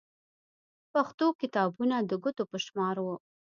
پښتو 0.93 1.25
کتابونه 1.41 1.95
د 2.09 2.11
ګوتو 2.23 2.43
په 2.51 2.57
شمار 2.65 2.95
وو. 3.05 3.15